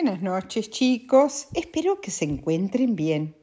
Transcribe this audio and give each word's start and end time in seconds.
Buenas 0.00 0.22
noches 0.22 0.70
chicos, 0.70 1.48
espero 1.54 2.00
que 2.00 2.12
se 2.12 2.24
encuentren 2.24 2.94
bien. 2.94 3.34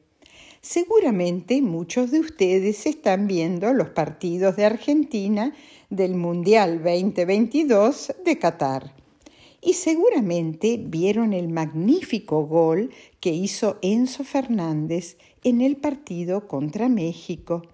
Seguramente 0.62 1.60
muchos 1.60 2.10
de 2.10 2.20
ustedes 2.20 2.86
están 2.86 3.26
viendo 3.26 3.74
los 3.74 3.90
partidos 3.90 4.56
de 4.56 4.64
Argentina 4.64 5.54
del 5.90 6.14
Mundial 6.14 6.82
2022 6.82 8.14
de 8.24 8.38
Qatar. 8.38 8.94
Y 9.60 9.74
seguramente 9.74 10.80
vieron 10.82 11.34
el 11.34 11.50
magnífico 11.50 12.46
gol 12.46 12.90
que 13.20 13.34
hizo 13.34 13.76
Enzo 13.82 14.24
Fernández 14.24 15.18
en 15.44 15.60
el 15.60 15.76
partido 15.76 16.48
contra 16.48 16.88
México. 16.88 17.64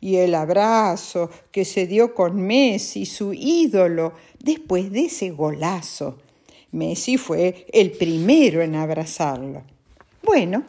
Y 0.00 0.16
el 0.16 0.34
abrazo 0.34 1.30
que 1.52 1.64
se 1.64 1.86
dio 1.86 2.16
con 2.16 2.40
Messi, 2.40 3.06
su 3.06 3.32
ídolo, 3.32 4.12
después 4.40 4.90
de 4.90 5.04
ese 5.04 5.30
golazo. 5.30 6.18
Messi 6.74 7.18
fue 7.18 7.66
el 7.72 7.92
primero 7.92 8.60
en 8.60 8.74
abrazarlo. 8.74 9.62
Bueno, 10.24 10.64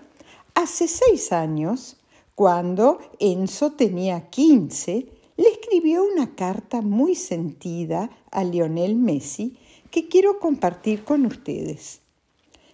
hace 0.53 0.87
seis 0.87 1.31
años, 1.31 1.97
cuando 2.35 2.99
Enzo 3.19 3.71
tenía 3.71 4.29
15, 4.29 5.07
le 5.35 5.47
escribió 5.47 6.03
una 6.03 6.35
carta 6.35 6.83
muy 6.83 7.15
sentida 7.15 8.11
a 8.29 8.43
Lionel 8.43 8.95
Messi 8.95 9.57
que 9.89 10.07
quiero 10.07 10.37
compartir 10.37 11.03
con 11.03 11.25
ustedes. 11.25 12.01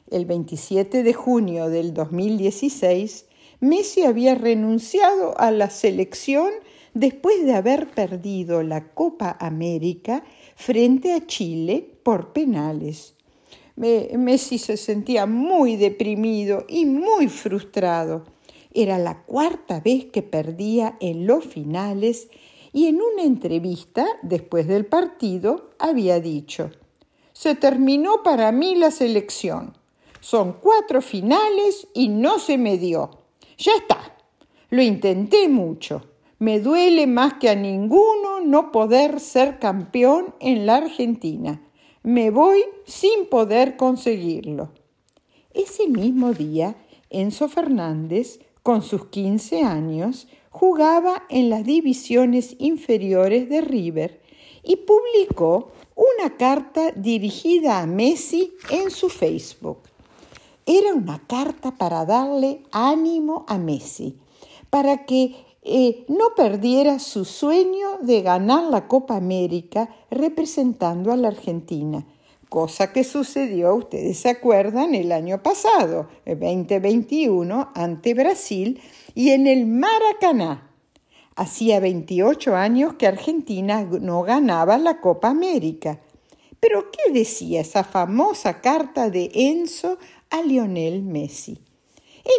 El 0.09 0.25
27 0.25 1.01
de 1.01 1.13
junio 1.13 1.69
del 1.69 1.93
2016, 1.93 3.27
Messi 3.61 4.03
había 4.03 4.35
renunciado 4.35 5.39
a 5.39 5.51
la 5.51 5.69
selección 5.69 6.51
después 6.93 7.45
de 7.45 7.53
haber 7.53 7.87
perdido 7.91 8.61
la 8.61 8.89
Copa 8.89 9.37
América 9.39 10.25
frente 10.57 11.13
a 11.13 11.25
Chile 11.25 11.87
por 12.03 12.33
penales. 12.33 13.15
Messi 13.81 14.59
se 14.59 14.77
sentía 14.77 15.25
muy 15.25 15.75
deprimido 15.75 16.65
y 16.69 16.85
muy 16.85 17.27
frustrado. 17.27 18.25
Era 18.73 18.99
la 18.99 19.23
cuarta 19.23 19.79
vez 19.79 20.05
que 20.05 20.21
perdía 20.21 20.97
en 20.99 21.25
los 21.25 21.43
finales 21.43 22.29
y 22.73 22.87
en 22.87 22.99
una 23.01 23.23
entrevista 23.23 24.05
después 24.21 24.67
del 24.67 24.85
partido 24.85 25.71
había 25.79 26.19
dicho, 26.19 26.69
se 27.33 27.55
terminó 27.55 28.23
para 28.23 28.51
mí 28.51 28.75
la 28.75 28.91
selección. 28.91 29.73
Son 30.19 30.53
cuatro 30.61 31.01
finales 31.01 31.87
y 31.93 32.09
no 32.09 32.37
se 32.37 32.57
me 32.57 32.77
dio. 32.77 33.09
Ya 33.57 33.71
está. 33.73 34.15
Lo 34.69 34.83
intenté 34.83 35.49
mucho. 35.49 36.03
Me 36.37 36.59
duele 36.59 37.07
más 37.07 37.35
que 37.35 37.49
a 37.49 37.55
ninguno 37.55 38.41
no 38.41 38.71
poder 38.71 39.19
ser 39.19 39.59
campeón 39.59 40.35
en 40.39 40.65
la 40.65 40.77
Argentina. 40.77 41.61
Me 42.03 42.31
voy 42.31 42.63
sin 42.85 43.27
poder 43.27 43.77
conseguirlo. 43.77 44.71
Ese 45.53 45.87
mismo 45.87 46.33
día, 46.33 46.75
Enzo 47.11 47.47
Fernández, 47.47 48.39
con 48.63 48.81
sus 48.81 49.05
15 49.05 49.61
años, 49.61 50.27
jugaba 50.49 51.23
en 51.29 51.51
las 51.51 51.63
divisiones 51.63 52.55
inferiores 52.57 53.49
de 53.49 53.61
River 53.61 54.19
y 54.63 54.77
publicó 54.77 55.73
una 55.95 56.37
carta 56.37 56.91
dirigida 56.91 57.79
a 57.81 57.85
Messi 57.85 58.51
en 58.71 58.89
su 58.89 59.07
Facebook. 59.09 59.77
Era 60.65 60.95
una 60.95 61.19
carta 61.27 61.77
para 61.77 62.03
darle 62.05 62.63
ánimo 62.71 63.45
a 63.47 63.59
Messi, 63.59 64.17
para 64.71 65.05
que 65.05 65.35
no 65.63 66.33
perdiera 66.35 66.99
su 66.99 67.23
sueño 67.25 67.99
de 68.01 68.21
ganar 68.21 68.63
la 68.63 68.87
Copa 68.87 69.15
América 69.15 69.89
representando 70.09 71.11
a 71.11 71.17
la 71.17 71.27
Argentina, 71.27 72.05
cosa 72.49 72.91
que 72.91 73.03
sucedió, 73.03 73.75
ustedes 73.75 74.17
se 74.17 74.29
acuerdan, 74.29 74.95
el 74.95 75.11
año 75.11 75.41
pasado, 75.43 76.09
el 76.25 76.39
2021, 76.39 77.71
ante 77.75 78.13
Brasil 78.13 78.81
y 79.13 79.29
en 79.29 79.47
el 79.47 79.67
Maracaná. 79.67 80.67
Hacía 81.35 81.79
28 81.79 82.55
años 82.55 82.95
que 82.95 83.07
Argentina 83.07 83.83
no 83.83 84.23
ganaba 84.23 84.77
la 84.77 84.99
Copa 84.99 85.29
América. 85.29 86.01
Pero 86.59 86.91
¿qué 86.91 87.13
decía 87.13 87.61
esa 87.61 87.83
famosa 87.83 88.61
carta 88.61 89.09
de 89.09 89.31
Enzo 89.33 89.97
a 90.29 90.41
Lionel 90.41 91.03
Messi? 91.03 91.59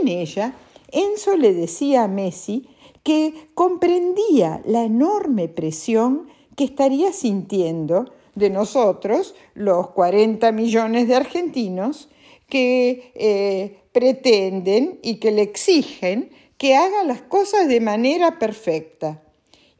En 0.00 0.08
ella, 0.08 0.54
Enzo 0.92 1.36
le 1.36 1.54
decía 1.54 2.04
a 2.04 2.08
Messi 2.08 2.68
que 3.02 3.48
comprendía 3.54 4.62
la 4.64 4.84
enorme 4.84 5.48
presión 5.48 6.28
que 6.56 6.64
estaría 6.64 7.12
sintiendo 7.12 8.12
de 8.34 8.50
nosotros, 8.50 9.34
los 9.54 9.90
40 9.90 10.52
millones 10.52 11.08
de 11.08 11.16
argentinos, 11.16 12.08
que 12.48 13.12
eh, 13.14 13.78
pretenden 13.92 14.98
y 15.02 15.16
que 15.16 15.32
le 15.32 15.42
exigen 15.42 16.30
que 16.58 16.76
haga 16.76 17.04
las 17.04 17.22
cosas 17.22 17.66
de 17.66 17.80
manera 17.80 18.38
perfecta. 18.38 19.22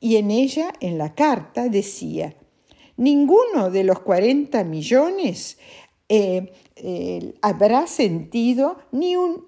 Y 0.00 0.16
en 0.16 0.31
ella, 0.31 0.72
en 0.81 0.99
la 0.99 1.15
carta, 1.15 1.69
decía, 1.69 2.34
ninguno 2.97 3.71
de 3.71 3.84
los 3.84 4.00
40 4.00 4.65
millones 4.65 5.59
eh, 6.09 6.53
eh, 6.77 7.34
habrá 7.41 7.87
sentido 7.87 8.78
ni 8.91 9.16
un 9.16 9.47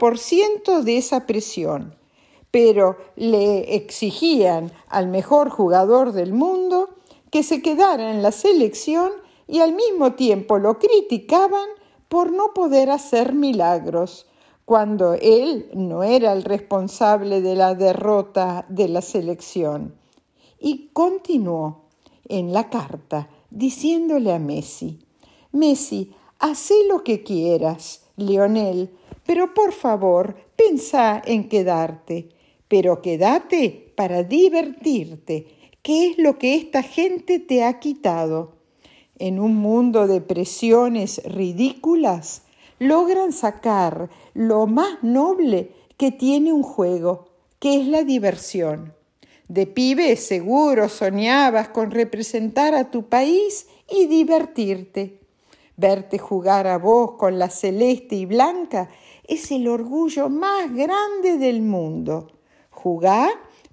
1% 0.00 0.82
de 0.82 0.96
esa 0.96 1.26
presión 1.26 2.01
pero 2.52 2.98
le 3.16 3.74
exigían 3.74 4.70
al 4.88 5.08
mejor 5.08 5.50
jugador 5.50 6.12
del 6.12 6.32
mundo 6.32 6.90
que 7.30 7.42
se 7.42 7.62
quedara 7.62 8.12
en 8.12 8.22
la 8.22 8.30
selección 8.30 9.10
y 9.48 9.60
al 9.60 9.74
mismo 9.74 10.12
tiempo 10.12 10.58
lo 10.58 10.78
criticaban 10.78 11.66
por 12.08 12.30
no 12.30 12.52
poder 12.54 12.90
hacer 12.90 13.32
milagros, 13.32 14.26
cuando 14.66 15.14
él 15.14 15.70
no 15.74 16.02
era 16.02 16.32
el 16.32 16.44
responsable 16.44 17.40
de 17.40 17.56
la 17.56 17.74
derrota 17.74 18.66
de 18.68 18.88
la 18.88 19.00
selección. 19.00 19.94
Y 20.60 20.90
continuó 20.92 21.86
en 22.28 22.52
la 22.52 22.68
carta 22.68 23.30
diciéndole 23.50 24.30
a 24.30 24.38
Messi, 24.38 25.00
Messi, 25.52 26.12
haz 26.38 26.70
lo 26.88 27.02
que 27.02 27.22
quieras, 27.22 28.02
Leonel, 28.16 28.90
pero 29.24 29.54
por 29.54 29.72
favor, 29.72 30.36
pensa 30.54 31.22
en 31.24 31.48
quedarte 31.48 32.28
pero 32.72 33.02
quédate 33.02 33.92
para 33.96 34.22
divertirte, 34.22 35.46
¿Qué 35.82 36.06
es 36.06 36.16
lo 36.16 36.38
que 36.38 36.54
esta 36.54 36.82
gente 36.82 37.38
te 37.38 37.64
ha 37.64 37.80
quitado. 37.80 38.54
En 39.18 39.38
un 39.38 39.56
mundo 39.56 40.06
de 40.06 40.22
presiones 40.22 41.20
ridículas, 41.26 42.44
logran 42.78 43.32
sacar 43.32 44.08
lo 44.32 44.66
más 44.66 45.02
noble 45.02 45.72
que 45.98 46.12
tiene 46.12 46.50
un 46.50 46.62
juego, 46.62 47.26
que 47.58 47.78
es 47.78 47.88
la 47.88 48.04
diversión. 48.04 48.94
De 49.48 49.66
pibe 49.66 50.16
seguro 50.16 50.88
soñabas 50.88 51.68
con 51.68 51.90
representar 51.90 52.74
a 52.74 52.90
tu 52.90 53.10
país 53.10 53.66
y 53.86 54.06
divertirte. 54.06 55.20
Verte 55.76 56.16
jugar 56.16 56.66
a 56.66 56.78
vos 56.78 57.18
con 57.18 57.38
la 57.38 57.50
celeste 57.50 58.14
y 58.14 58.24
blanca 58.24 58.88
es 59.24 59.50
el 59.50 59.68
orgullo 59.68 60.30
más 60.30 60.74
grande 60.74 61.36
del 61.36 61.60
mundo. 61.60 62.28
Jugá 62.82 63.28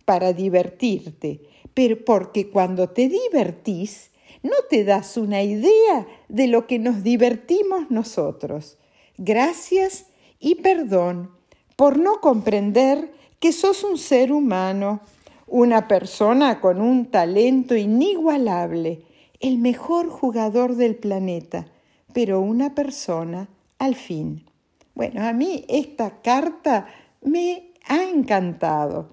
para 0.05 0.33
divertirte, 0.33 1.41
pero 1.73 2.03
porque 2.03 2.49
cuando 2.49 2.89
te 2.89 3.09
divertís, 3.09 4.11
no 4.43 4.55
te 4.69 4.83
das 4.83 5.17
una 5.17 5.43
idea 5.43 6.07
de 6.27 6.47
lo 6.47 6.67
que 6.67 6.79
nos 6.79 7.03
divertimos 7.03 7.89
nosotros. 7.89 8.77
Gracias 9.17 10.05
y 10.39 10.55
perdón 10.55 11.31
por 11.75 11.97
no 11.97 12.21
comprender 12.21 13.11
que 13.39 13.51
sos 13.51 13.83
un 13.83 13.97
ser 13.97 14.31
humano, 14.31 15.01
una 15.47 15.87
persona 15.87 16.61
con 16.61 16.81
un 16.81 17.07
talento 17.07 17.75
inigualable, 17.75 19.03
el 19.39 19.57
mejor 19.57 20.09
jugador 20.09 20.75
del 20.75 20.95
planeta, 20.95 21.67
pero 22.13 22.41
una 22.41 22.75
persona 22.75 23.47
al 23.77 23.95
fin. 23.95 24.45
Bueno, 24.93 25.25
a 25.25 25.33
mí 25.33 25.65
esta 25.69 26.21
carta 26.21 26.87
me 27.21 27.68
ha 27.89 28.03
encantado. 28.03 29.09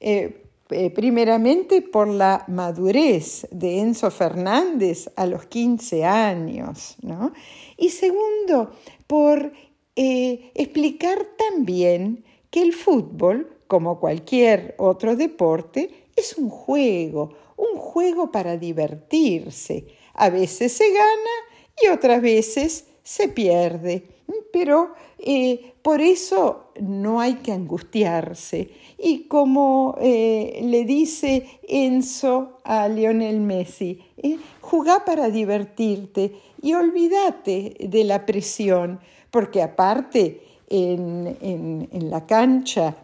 Eh, 0.00 0.44
eh, 0.70 0.90
primeramente 0.90 1.80
por 1.80 2.08
la 2.08 2.44
madurez 2.46 3.48
de 3.50 3.78
Enzo 3.78 4.10
Fernández 4.10 5.10
a 5.16 5.24
los 5.24 5.46
15 5.46 6.04
años, 6.04 6.96
¿no? 7.00 7.32
Y 7.78 7.88
segundo, 7.88 8.72
por 9.06 9.50
eh, 9.96 10.50
explicar 10.54 11.26
también 11.38 12.22
que 12.50 12.60
el 12.60 12.74
fútbol, 12.74 13.56
como 13.66 13.98
cualquier 13.98 14.74
otro 14.76 15.16
deporte, 15.16 16.08
es 16.14 16.36
un 16.36 16.50
juego, 16.50 17.32
un 17.56 17.78
juego 17.78 18.30
para 18.30 18.58
divertirse. 18.58 19.86
A 20.12 20.28
veces 20.28 20.72
se 20.72 20.92
gana 20.92 21.34
y 21.82 21.88
otras 21.88 22.20
veces 22.20 22.88
se 23.02 23.28
pierde, 23.28 24.04
pero 24.52 24.92
eh, 25.18 25.74
por 25.82 26.00
eso 26.00 26.70
no 26.80 27.20
hay 27.20 27.34
que 27.34 27.52
angustiarse. 27.52 28.70
Y 28.98 29.24
como 29.24 29.96
eh, 30.00 30.60
le 30.64 30.84
dice 30.84 31.60
Enzo 31.68 32.58
a 32.64 32.88
Lionel 32.88 33.40
Messi, 33.40 34.00
eh, 34.16 34.38
jugá 34.60 35.04
para 35.04 35.30
divertirte 35.30 36.32
y 36.62 36.74
olvídate 36.74 37.76
de 37.80 38.04
la 38.04 38.26
presión, 38.26 39.00
porque 39.30 39.62
aparte 39.62 40.40
en, 40.68 41.36
en 41.40 42.10
la 42.10 42.26
cancha 42.26 42.96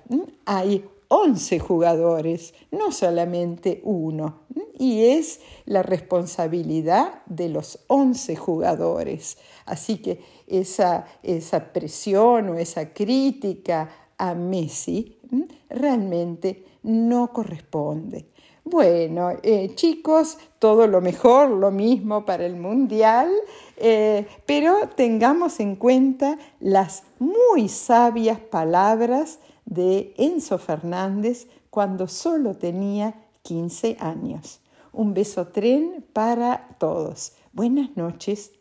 hay 0.44 0.84
11 1.08 1.58
jugadores, 1.58 2.54
no 2.70 2.90
solamente 2.90 3.80
uno. 3.84 4.40
Y 4.76 5.04
es 5.04 5.40
la 5.66 5.82
responsabilidad 5.82 7.22
de 7.26 7.48
los 7.48 7.78
11 7.86 8.36
jugadores. 8.36 9.38
Así 9.66 9.98
que 9.98 10.20
esa, 10.46 11.06
esa 11.22 11.72
presión 11.72 12.48
o 12.50 12.54
esa 12.56 12.92
crítica 12.92 13.88
a 14.18 14.34
Messi 14.34 15.18
realmente 15.68 16.64
no 16.82 17.32
corresponde. 17.32 18.26
Bueno, 18.66 19.30
eh, 19.42 19.74
chicos, 19.74 20.38
todo 20.58 20.86
lo 20.86 21.02
mejor, 21.02 21.50
lo 21.50 21.70
mismo 21.70 22.24
para 22.24 22.46
el 22.46 22.56
Mundial, 22.56 23.30
eh, 23.76 24.26
pero 24.46 24.88
tengamos 24.96 25.60
en 25.60 25.76
cuenta 25.76 26.38
las 26.60 27.02
muy 27.18 27.68
sabias 27.68 28.38
palabras 28.38 29.38
de 29.66 30.14
Enzo 30.16 30.56
Fernández 30.56 31.46
cuando 31.68 32.08
solo 32.08 32.56
tenía 32.56 33.14
15 33.42 33.98
años. 34.00 34.60
Un 34.96 35.12
beso 35.12 35.48
tren 35.48 36.06
para 36.12 36.76
todos. 36.78 37.32
Buenas 37.52 37.96
noches. 37.96 38.52